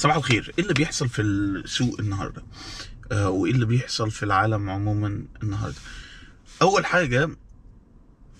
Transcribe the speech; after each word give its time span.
صباح 0.00 0.16
الخير. 0.16 0.52
إيه 0.58 0.62
اللي 0.64 0.74
بيحصل 0.74 1.08
في 1.08 1.22
السوق 1.22 2.00
النهارده؟ 2.00 2.42
آه 3.12 3.30
وإيه 3.30 3.52
اللي 3.52 3.66
بيحصل 3.66 4.10
في 4.10 4.22
العالم 4.22 4.70
عموما 4.70 5.24
النهارده؟ 5.42 5.76
أول 6.62 6.86
حاجة 6.86 7.28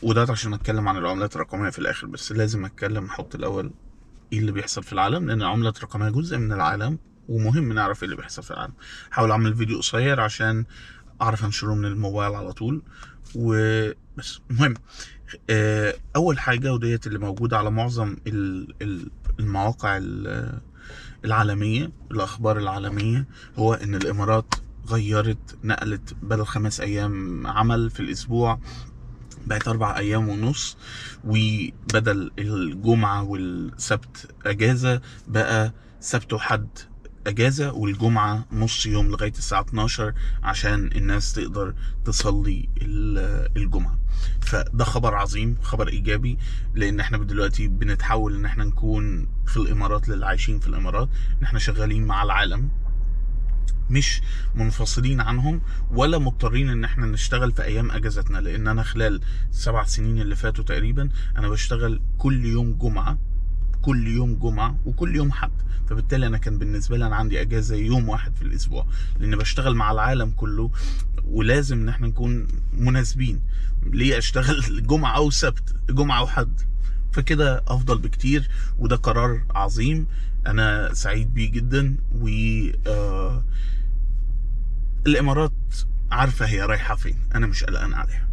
وده 0.03 0.27
عشان 0.31 0.55
أتكلم 0.55 0.89
عن 0.89 0.97
العملات 0.97 1.37
الرقمية 1.37 1.71
في 1.71 1.79
الآخر 1.79 2.07
بس 2.07 2.33
لازم 2.33 2.65
أتكلم 2.65 3.05
أحط 3.05 3.35
الأول 3.35 3.71
إيه 4.33 4.39
اللي 4.39 4.53
بيحصل 4.53 4.83
في 4.83 4.93
العالم 4.93 5.27
لأن 5.29 5.43
العملات 5.43 5.77
الرقمية 5.79 6.09
جزء 6.09 6.39
من 6.39 6.53
العالم 6.53 6.99
ومهم 7.29 7.73
نعرف 7.73 8.03
إيه 8.03 8.05
اللي 8.05 8.17
بيحصل 8.17 8.43
في 8.43 8.51
العالم. 8.51 8.73
حاول 9.11 9.31
أعمل 9.31 9.55
فيديو 9.57 9.79
قصير 9.79 10.21
عشان 10.21 10.65
أعرف 11.23 11.45
أنشره 11.45 11.75
من 11.75 11.85
الموبايل 11.85 12.35
على 12.35 12.53
طول 12.53 12.83
وبس 13.35 14.41
المهم 14.51 14.75
آه، 15.51 15.95
أول 16.17 16.39
حاجة 16.39 16.73
وديت 16.73 17.07
اللي 17.07 17.19
موجودة 17.19 17.59
على 17.59 17.71
معظم 17.71 18.17
ال- 18.27 18.75
ال- 18.83 19.11
المواقع 19.41 19.99
ال- 21.21 21.27
العالمية 21.27 21.91
الأخبار 22.11 22.59
العالمية 22.59 23.27
هو 23.59 23.75
إن 23.75 23.95
الإمارات 23.95 24.55
غيرت 24.89 25.59
نقلت 25.65 26.15
بدل 26.23 26.45
خمس 26.47 26.81
أيام 26.81 27.47
عمل 27.47 27.91
في 27.91 28.01
الأسبوع 28.01 28.59
بقت 29.47 29.69
أربع 29.69 29.99
أيام 29.99 30.29
ونص 30.29 30.77
وبدل 31.25 32.31
الجمعة 32.39 33.23
والسبت 33.23 34.35
أجازة 34.47 35.01
بقى 35.29 35.73
سبت 36.01 36.33
وحد 36.33 36.69
اجازه 37.27 37.73
والجمعة 37.73 38.45
نص 38.53 38.87
يوم 38.87 39.09
لغاية 39.09 39.33
الساعة 39.33 39.61
12 39.61 40.15
عشان 40.43 40.87
الناس 40.97 41.33
تقدر 41.33 41.75
تصلي 42.05 42.69
ال- 42.83 43.49
الجمعة. 43.57 43.99
فده 44.41 44.85
خبر 44.85 45.15
عظيم 45.15 45.57
خبر 45.63 45.89
إيجابي 45.89 46.39
لأن 46.75 47.01
إحنا 47.01 47.19
دلوقتي 47.19 47.69
بنتحول 47.69 48.35
إن 48.35 48.45
إحنا 48.45 48.65
نكون 48.65 49.29
في 49.47 49.57
الإمارات 49.57 50.09
للي 50.09 50.27
عايشين 50.27 50.59
في 50.61 50.67
الإمارات. 50.69 51.09
إن 51.39 51.45
إحنا 51.45 51.59
شغالين 51.59 52.07
مع 52.07 52.23
العالم. 52.23 52.69
مش 53.91 54.21
منفصلين 54.55 55.21
عنهم 55.21 55.61
ولا 55.91 56.19
مضطرين 56.19 56.69
إن 56.69 56.85
إحنا 56.85 57.07
نشتغل 57.07 57.53
في 57.53 57.63
أيام 57.65 57.91
أجازتنا. 57.91 58.39
لأن 58.39 58.69
أنا 58.69 58.83
خلال 58.83 59.21
السبع 59.51 59.85
سنين 59.85 60.21
اللي 60.21 60.37
فاتوا 60.37 60.65
تقريبا 60.65 61.09
أنا 61.37 61.49
بشتغل 61.49 62.01
كل 62.19 62.45
يوم 62.45 62.73
جمعة. 62.73 63.19
كل 63.83 64.09
يوم 64.09 64.35
جمعة 64.35 64.77
وكل 64.87 65.17
يوم 65.17 65.33
حد. 65.33 65.51
فبالتالي 65.89 66.27
أنا 66.27 66.39
كان 66.39 66.59
بالنسبة 66.59 66.97
لي 66.97 67.07
أنا 67.07 67.17
عندي 67.17 67.41
أجازة 67.41 67.77
يوم 67.77 68.09
واحد 68.09 68.37
في 68.37 68.43
الأسبوع 68.43 68.87
لأن 69.19 69.37
بشتغل 69.37 69.75
مع 69.75 69.91
العالم 69.93 70.31
كله 70.31 70.71
ولازم 71.25 71.81
إن 71.81 71.89
إحنا 71.89 72.07
نكون 72.07 72.47
مناسبين. 72.73 73.41
ليه 73.87 74.19
أشتغل 74.19 74.63
جمعة 74.91 75.17
أو 75.17 75.31
سبت 75.31 75.75
جمعة 75.91 76.23
وحد؟ 76.23 76.61
فكده 77.13 77.63
أفضل 77.69 77.99
بكتير 77.99 78.49
وده 78.79 78.97
قرار 78.97 79.43
عظيم. 79.51 80.07
أنا 80.47 80.95
سعيد 80.95 81.35
بيه 81.35 81.51
جدا 81.51 81.97
و 82.15 82.29
آه 82.87 83.45
الإمارات 85.07 85.53
عارفة 86.11 86.47
هي 86.47 86.63
رايحة 86.63 86.97
فين 86.97 87.17
أنا 87.35 87.47
مش 87.47 87.65
قلقان 87.65 87.95
عليها. 87.95 88.29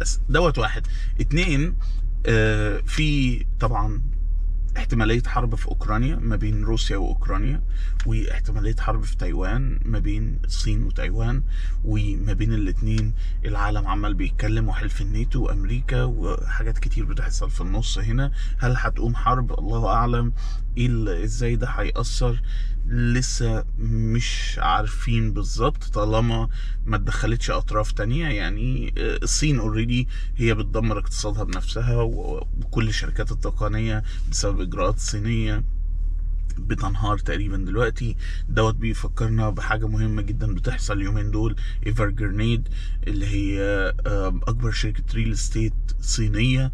بس 0.00 0.20
دوت 0.28 0.58
واحد. 0.58 0.86
اتنين 1.20 1.74
آه 2.26 2.80
في 2.86 3.44
طبعا 3.60 4.00
احتمالية 4.76 5.22
حرب 5.26 5.54
في 5.54 5.66
أوكرانيا 5.68 6.16
ما 6.16 6.36
بين 6.36 6.64
روسيا 6.64 6.96
وأوكرانيا 6.96 7.62
واحتمالية 8.06 8.76
حرب 8.78 9.02
في 9.04 9.16
تايوان 9.16 9.80
ما 9.84 9.98
بين 9.98 10.38
الصين 10.44 10.82
وتايوان 10.82 11.42
وما 11.84 12.32
بين 12.32 12.52
الاتنين 12.54 13.12
العالم 13.44 13.86
عمال 13.86 14.14
بيتكلم 14.14 14.68
وحلف 14.68 15.00
الناتو 15.00 15.42
وأمريكا 15.42 16.02
وحاجات 16.04 16.78
كتير 16.78 17.04
بتحصل 17.04 17.50
في 17.50 17.60
النص 17.60 17.98
هنا. 17.98 18.32
هل 18.58 18.74
هتقوم 18.76 19.14
حرب؟ 19.14 19.58
الله 19.58 19.86
أعلم. 19.88 20.32
إيه 20.78 21.24
إزاي 21.24 21.56
ده 21.56 21.66
هيأثر؟ 21.68 22.42
لسه 22.88 23.64
مش 23.78 24.60
عارفين 24.62 25.32
بالظبط 25.32 25.84
طالما 25.84 26.48
ما 26.86 26.96
اتدخلتش 26.96 27.50
أطراف 27.50 27.92
تانية. 27.92 28.28
يعني 28.28 28.94
آه، 28.98 29.18
الصين 29.22 29.58
اوريدي 29.58 30.08
هي 30.36 30.54
بتدمر 30.54 30.98
اقتصادها 30.98 31.44
بنفسها 31.44 32.02
وكل 32.02 32.88
الشركات 32.88 33.32
التقنية 33.32 34.02
بسبب 34.30 34.60
إجراءات 34.66 34.98
صينية 34.98 35.64
بتنهار 36.58 37.18
تقريبا 37.18 37.56
دلوقتي. 37.56 38.16
دوت 38.48 38.74
بيفكرنا 38.74 39.50
بحاجة 39.50 39.88
مهمة 39.88 40.22
جدا 40.22 40.54
بتحصل 40.54 40.96
اليومين 40.96 41.30
دول. 41.30 41.56
Evergrande 41.86 42.68
اللي 43.06 43.26
هي 43.26 43.60
أكبر 44.46 44.70
شركة 44.70 45.04
real 45.14 45.32
estate 45.32 45.74
صينية 46.00 46.72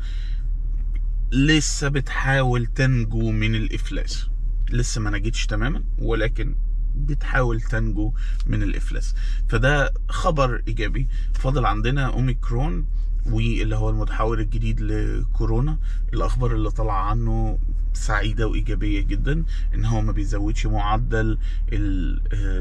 لسه 1.32 1.88
بتحاول 1.88 2.66
تنجو 2.66 3.30
من 3.30 3.54
الإفلاس. 3.54 4.28
لسه 4.70 5.00
ما 5.00 5.10
نجتش 5.10 5.47
تماما 5.47 5.84
ولكن 5.98 6.54
بتحاول 6.97 7.60
تنجو 7.60 8.12
من 8.47 8.62
الإفلاس. 8.62 9.14
فده 9.48 9.92
خبر 10.08 10.62
إيجابي 10.69 11.08
فاضل 11.34 11.66
عندنا 11.66 12.06
أوميكرون 12.06 12.86
واللي 13.26 13.76
هو 13.76 13.91
المتحور 13.91 14.41
الجديد 14.41 14.80
لكورونا. 14.80 15.78
الأخبار 16.14 16.54
اللي 16.54 16.70
طالعة 16.70 17.03
عنه 17.10 17.58
سعيدة 17.94 18.47
وإيجابية 18.48 19.00
جدا 19.00 19.44
إن 19.75 19.84
هو 19.84 20.00
ما 20.00 20.12
بيزودش 20.12 20.66
معدل 20.66 21.38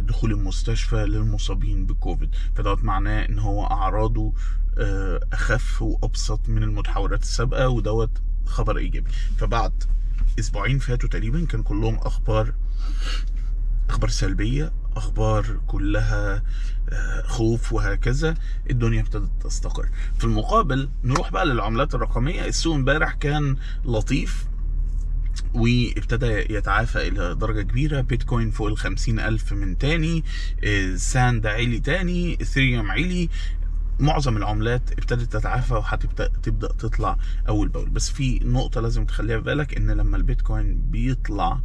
دخول 0.08 0.32
المستشفى 0.32 1.06
للمصابين 1.06 1.86
بكوفيد. 1.86 2.30
فدوت 2.56 2.84
معناه 2.84 3.26
إن 3.26 3.40
هو 3.40 3.66
أعراضه 3.66 4.34
آه، 4.78 5.20
أخف 5.34 5.82
وأبسط 5.82 6.50
من 6.50 6.64
المتحورات 6.64 7.22
السابقة 7.22 7.70
ودوت 7.70 8.10
خبر 8.46 8.78
إيجابي. 8.78 9.10
فبعد 9.38 9.84
أسبوعين 10.40 10.80
فاتوا 10.80 11.10
تقريبا 11.10 11.46
كان 11.46 11.64
كلهم 11.64 11.96
أخبار 11.96 12.54
أخبار 13.92 14.10
سلبية 14.10 14.72
أخبار 14.96 15.60
كلها 15.68 16.44
آه، 16.90 17.22
خوف 17.22 17.74
وهكذا 17.74 18.34
الدنيا 18.70 19.02
ابتدت 19.02 19.30
تستقر. 19.44 19.90
في 20.18 20.24
المقابل 20.24 20.90
نروح 21.04 21.32
بقى 21.32 21.46
للعملات 21.46 21.96
الرقمية. 21.96 22.46
السوق 22.46 22.76
امبارح 22.76 23.14
كان 23.14 23.56
لطيف 23.86 24.46
وابتدى 25.54 26.54
يتعافى 26.54 27.08
إلى 27.08 27.36
درجة 27.36 27.62
كبيرة. 27.62 28.02
بيتكوين 28.02 28.52
فوق 28.52 28.68
الخمسين 28.68 29.20
ألف 29.20 29.54
من 29.54 29.78
تاني 29.78 30.24
ساند 30.96 31.46
عالي 31.46 31.80
تاني 31.80 32.38
إثيريوم 32.42 32.92
عالي. 32.92 33.30
معظم 34.00 34.38
العملات 34.38 34.92
ابتدت 34.92 35.34
تتعافى 35.34 35.74
وهتبدأ 35.74 36.28
تبدأ 36.44 36.68
تطلع 36.68 37.18
أول 37.48 37.68
بأول. 37.70 37.90
بس 37.90 38.10
في 38.10 38.40
نقطة 38.44 38.82
لازم 38.82 39.06
تخليها 39.06 39.38
في 39.38 39.44
بالك 39.44 39.78
إن 39.78 39.92
لما 39.92 40.18
البيتكوين 40.18 40.82
بيطلع 40.92 41.60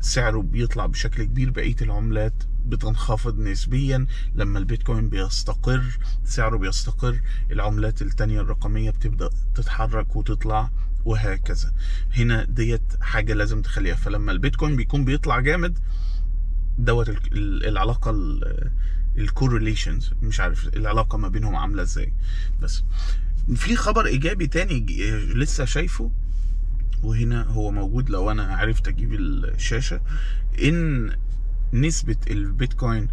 سعره 0.00 0.42
بيطلع 0.42 0.86
بشكل 0.86 1.24
كبير 1.24 1.50
بقية 1.50 1.76
العملات 1.82 2.34
بتنخفض 2.66 3.38
نسبيا. 3.38 4.06
لما 4.34 4.58
البيتكوين 4.58 5.08
بيستقر 5.08 5.98
سعره 6.24 6.56
بيستقر 6.56 7.20
العملات 7.50 8.02
التانية 8.02 8.40
الرقمية 8.40 8.90
بتبدأ 8.90 9.30
تتحرك 9.54 10.16
وتطلع 10.16 10.70
وهكذا. 11.04 11.72
هنا 12.16 12.44
ديت 12.44 12.82
حاجة 13.00 13.32
لازم 13.32 13.62
تخليها. 13.62 13.94
فلما 13.94 14.32
البيتكوين 14.32 14.76
بيكون 14.76 15.04
بيطلع 15.04 15.40
جامد 15.40 15.78
دوت 16.78 17.08
ال- 17.08 17.32
ال- 17.32 17.66
العلاقة 17.66 18.10
ال 19.18 19.25
correlations 19.25 20.10
مش 20.22 20.40
عارف 20.40 20.68
العلاقة 20.76 21.18
ما 21.18 21.28
بينهم 21.28 21.56
عاملة 21.56 21.82
إزاي. 21.82 22.12
بس 22.62 22.82
في 23.54 23.76
خبر 23.76 24.06
إيجابي 24.06 24.46
تاني 24.46 24.86
لسه 25.34 25.64
شايفه. 25.64 26.10
وهنا 27.02 27.42
هو 27.42 27.70
موجود 27.70 28.10
لو 28.10 28.30
أنا 28.30 28.56
عرفت 28.56 28.88
أجيب 28.88 29.12
الشاشة. 29.14 30.00
إن 30.62 31.10
نسبة 31.72 32.16
البيتكوين 32.30 33.08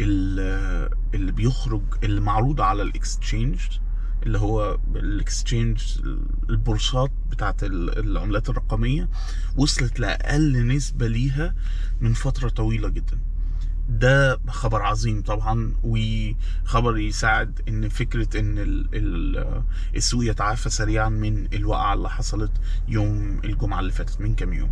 ال- 0.00 0.90
اللي 1.14 1.32
بيخرج 1.32 1.82
اللي 2.04 2.20
معروضة 2.20 2.64
على 2.64 2.82
ال 2.82 2.90
exchange 2.90 3.58
اللي 4.26 4.38
هو 4.38 4.78
ال 4.96 5.06
exchange 5.06 5.82
البورصات 6.50 7.10
بتاعت 7.30 7.64
ال- 7.64 7.98
العملات 7.98 8.48
الرقمية 8.48 9.08
وصلت 9.56 10.00
لأقل 10.00 10.66
نسبة 10.66 11.06
ليها 11.08 11.54
من 12.00 12.12
فترة 12.12 12.48
طويلة 12.48 12.88
جدا. 12.88 13.18
ده 13.88 14.40
خبر 14.48 14.82
عظيم 14.82 15.22
طبعا 15.22 15.74
وخبر 15.84 16.98
يساعد 16.98 17.60
إن 17.68 17.88
فكرة 17.88 18.40
إن 18.40 18.58
ال- 18.58 18.88
ال- 18.94 19.62
السوق 19.96 20.24
يتعافى 20.24 20.70
سريعا 20.70 21.08
من 21.08 21.46
الوقعة 21.54 21.94
اللي 21.94 22.10
حصلت 22.10 22.52
يوم 22.88 23.40
الجمعة 23.44 23.80
اللي 23.80 23.92
فاتت 23.92 24.20
من 24.20 24.34
كام 24.34 24.52
يوم. 24.52 24.70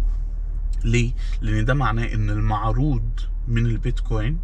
ليه؟ 0.85 1.13
لأن 1.41 1.65
ده 1.65 1.75
معناه 1.75 2.15
إن 2.15 2.31
المعروض 2.31 3.21
من 3.49 3.67
البيتكوين 3.67 4.39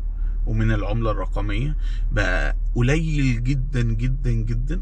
ومن 0.47 0.73
العملة 0.73 1.11
الرقمية. 1.11 1.77
بقى 2.12 2.56
قليل 2.75 3.44
جدا 3.44 3.83
جدا 3.83 4.31
جدا. 4.31 4.81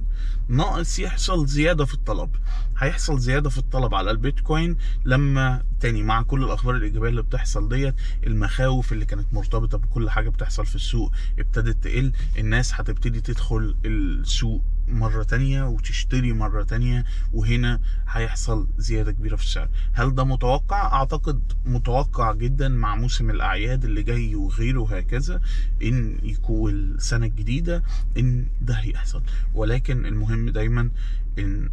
ناقص 0.49 0.99
يحصل 0.99 1.47
زيادة 1.47 1.85
في 1.85 1.95
الطلب. 1.95 2.31
هيحصل 2.79 3.19
زيادة 3.19 3.51
في 3.51 3.59
الطلب 3.59 3.95
على 3.95 4.11
البيتكوين 4.11 4.77
لما 5.05 5.63
تاني 5.81 6.03
مع 6.03 6.23
كل 6.23 6.45
الأخبار 6.45 6.77
الإيجابية 6.77 7.09
اللي 7.09 7.23
بتحصل 7.23 7.69
ديت 7.69 7.95
المخاوف 8.27 8.93
اللي 8.93 9.05
كانت 9.05 9.35
مرتبطة 9.35 9.79
بكل 9.79 10.11
حاجة 10.11 10.29
بتحصل 10.29 10.67
في 10.67 10.75
السوق 10.75 11.13
ابتدت 11.39 11.85
تقل. 11.85 12.13
الناس 12.39 12.75
هتبتدي 12.75 13.21
تدخل 13.21 13.77
السوق 13.85 14.63
مرة 14.91 15.23
تانية 15.23 15.63
وتشتري 15.69 16.33
مرة 16.33 16.63
تانية 16.63 17.05
وهنا 17.33 17.81
هيحصل 18.09 18.69
زيادة 18.79 19.13
كبيرة 19.13 19.37
في 19.37 19.45
السعر. 19.45 19.69
هل 19.93 20.15
ده 20.15 20.25
متوقع؟ 20.25 20.93
أعتقد 20.93 21.53
متوقع 21.67 22.33
جدا 22.35 22.69
مع 22.69 22.95
موسم 22.97 23.31
الأعياد 23.31 23.85
اللي 23.85 24.03
جاي 24.03 24.35
وغيره 24.35 24.81
وهكذا 24.81 25.41
إن 25.83 26.19
يكون 26.23 26.75
السنة 26.75 27.27
الجديدة 27.27 27.83
إن 28.19 28.47
ده 28.61 28.75
هيحصل. 28.75 29.23
ولكن 29.55 30.07
المهم 30.07 30.51
دايما 30.51 30.91
إن 31.39 31.71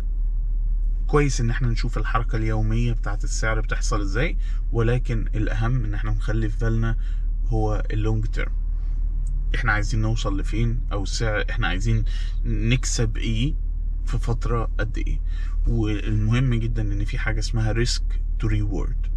كويس 1.08 1.42
إن 1.42 1.50
إحنا 1.50 1.68
نشوف 1.68 1.98
الحركة 1.98 2.36
اليومية 2.36 2.92
بتاعت 2.94 3.24
السعر 3.24 3.62
بتحصل 3.62 4.02
إزاي 4.02 4.38
ولكن 4.72 5.26
الأهم 5.36 5.84
إن 5.86 5.94
إحنا 5.94 6.12
نخلي 6.12 6.50
في 6.50 6.58
بالنا 6.66 6.96
هو 7.48 7.84
ال 7.92 7.99
long 7.99 8.26
term 8.26 8.52
إحنا 9.56 9.72
عايزين 9.72 10.02
نوصل 10.02 10.40
لفين؟ 10.40 10.80
أو 10.92 11.04
السعر 11.04 11.46
إحنا 11.50 11.68
عايزين 11.68 12.04
نكسب 12.46 13.18
إيه 13.18 13.54
في 14.06 14.18
فترة 14.20 14.70
قد 14.80 14.98
إيه؟ 14.98 15.20
والمهم 15.68 16.54
جدا 16.54 16.82
إن 16.82 17.06
في 17.06 17.18
حاجة 17.18 17.40
اسمها 17.40 17.72
risk 17.72 18.22
to 18.40 18.48
reward 18.48 19.08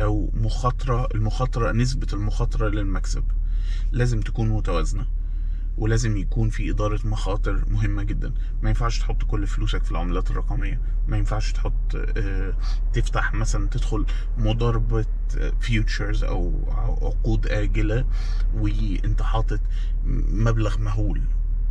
أو 0.00 0.30
مخاطرة 0.34 1.08
المخاطرة 1.14 1.72
نسبة 1.72 2.06
المخاطرة 2.12 2.68
للمكسب. 2.68 3.24
لازم 3.92 4.20
تكون 4.20 4.48
متوازنة. 4.48 5.06
ولازم 5.78 6.16
يكون 6.16 6.50
في 6.50 6.70
إدارة 6.70 7.00
مخاطر 7.04 7.64
مهمة 7.68 8.02
جدا. 8.02 8.32
ما 8.62 8.68
ينفعش 8.68 8.98
تحط 8.98 9.22
كل 9.24 9.46
فلوسك 9.46 9.84
في 9.84 9.90
العملات 9.90 10.30
الرقمية. 10.30 10.80
ما 11.08 11.16
ينفعش 11.16 11.52
تحط 11.52 11.96
آه، 12.16 12.54
تفتح 12.92 13.34
مثلا 13.34 13.68
تدخل 13.68 14.06
مضاربة 14.38 15.06
فيوتشرز 15.60 16.24
أو 16.24 16.52
أو 16.68 17.06
عقود 17.08 17.46
آجلة 17.46 18.04
وأنت 18.54 19.22
حاطط 19.22 19.60
مبلغ 20.30 20.78
مهول. 20.78 21.20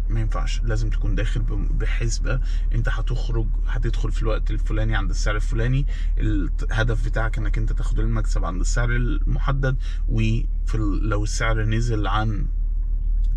ما 0.09 0.19
ينفعش. 0.19 0.61
لازم 0.61 0.89
تكون 0.89 1.15
داخل 1.15 1.41
بحسبة. 1.79 2.39
أنت 2.75 2.89
هتخرج 2.89 3.47
هتدخل 3.67 4.11
في 4.11 4.21
الوقت 4.21 4.51
الفلاني 4.51 4.95
عند 4.95 5.09
السعر 5.09 5.35
الفلاني. 5.35 5.85
الهدف 6.17 7.05
بتاعك 7.05 7.38
إنك 7.38 7.57
أنت 7.57 7.73
تاخد 7.73 8.00
المكسب 8.00 8.45
عند 8.45 8.61
السعر 8.61 8.89
المحدد. 8.89 9.75
وفي 10.09 10.75
ال- 10.75 11.09
لو 11.09 11.23
السعر 11.23 11.63
نزل 11.63 12.07
عن 12.07 12.45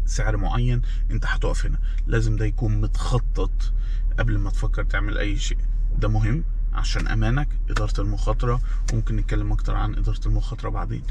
سعر 0.06 0.36
معين 0.36 0.82
انت 1.10 1.26
هتقف 1.26 1.66
هنا. 1.66 1.78
لازم 2.06 2.36
ده 2.36 2.44
يكون 2.44 2.80
متخطط 2.80 3.72
قبل 4.18 4.38
ما 4.38 4.50
تفكر 4.50 4.84
تعمل 4.84 5.18
أي 5.18 5.36
شيء. 5.38 5.58
ده 5.98 6.08
مهم 6.08 6.44
عشان 6.72 7.08
أمانك 7.08 7.48
إدارة 7.70 8.00
المخاطرة 8.00 8.60
وممكن 8.92 9.16
نتكلم 9.16 9.52
أكتر 9.52 9.74
عن 9.74 9.94
إدارة 9.94 10.20
المخاطرة 10.26 10.68
بعدين. 10.68 11.02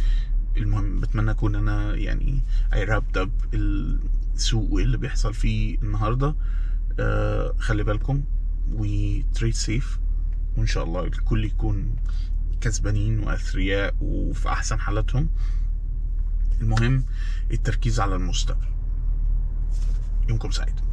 المهم 0.57 1.00
بتمنى 1.00 1.31
أكون 1.31 1.56
أنا 1.56 1.95
يعني 1.95 2.42
اي 2.74 2.83
رابد 2.83 3.18
اب 3.18 3.31
السوق 3.53 4.80
اللي 4.80 4.98
بيحصل 4.98 5.33
فيه 5.33 5.77
النهارده. 5.83 6.36
آه 7.00 7.56
خلي 7.59 7.83
بالكم 7.83 8.24
وتريد 8.71 9.53
سيف 9.53 10.00
وإن 10.57 10.68
شاء 10.68 10.83
الله 10.83 11.03
الكل 11.03 11.45
يكون 11.45 11.95
كسبانين 12.62 13.19
وأثرياء 13.19 13.95
وفي 14.01 14.50
أحسن 14.50 14.80
حالاتهم. 14.80 15.30
المهم 16.62 17.03
التركيز 17.51 18.00
على 18.00 18.15
المستقبل. 18.15 18.68
يومكم 20.30 20.51
سعيد 20.51 20.75